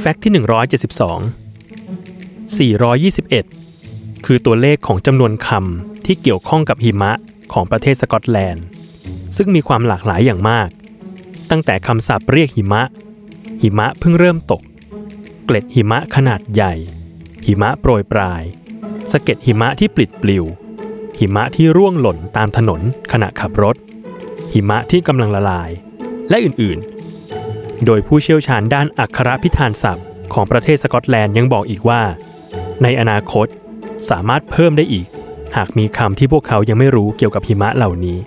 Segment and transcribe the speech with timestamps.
[0.00, 0.42] แฟกต์ที่ 172
[3.46, 7.12] 421 คือตัวเลขของจำนวนคำที่เกี่ยวข้องกับหิมะ
[7.52, 8.64] ของประเทศสกอตแลนด์
[9.36, 10.68] ซึ่งมีความหลากหลายอย่างมาก
[11.50, 12.82] ตั้งแต่คำศัพท์เรียกหิมะ
[13.62, 14.62] หิมะเพิ่งเริ่มตก
[15.44, 16.74] เกล็ดหิมะขนาดใหญ่
[17.46, 18.42] หิมะโปรยปลาย
[19.12, 20.44] สะเก็ดหิมะที่ปลิดปลิว
[21.18, 22.80] หิมะที่ร่วงหล่นตามถนน
[23.12, 23.76] ขณะขับรถ
[24.52, 25.70] หิมะที่กำลังละลาย
[26.28, 27.15] และอื่นๆ
[27.84, 32.02] โดยผู้เชี่ยวชาญด้านอักขระพิธานศัพท์ ของประเทศสกอตแลนด์ยังบอกอีกว่า
[32.82, 33.46] ในอนาคต
[34.10, 35.06] สามารถเพิ่มได้อีก
[35.56, 38.18] หากมีคำที่พวกเขายังไม่รู้เกี่ยวกับหิมะเหล่านี้